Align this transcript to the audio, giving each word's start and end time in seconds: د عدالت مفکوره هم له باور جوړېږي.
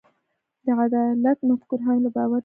د 0.65 0.67
عدالت 0.79 1.37
مفکوره 1.49 1.83
هم 1.85 1.97
له 2.03 2.09
باور 2.15 2.29
جوړېږي. 2.31 2.39